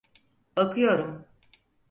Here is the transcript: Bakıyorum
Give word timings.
Bakıyorum 0.57 1.25